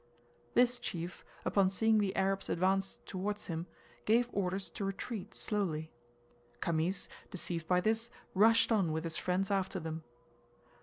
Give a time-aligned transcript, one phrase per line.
[0.55, 3.67] This chief, upon seeing the Arabs advance towards him,
[4.05, 5.91] gave orders to retreat slowly.
[6.59, 10.03] Khamis, deceived by this, rushed on with his friends after them.